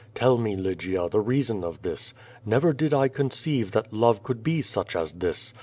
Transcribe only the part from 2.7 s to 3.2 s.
did I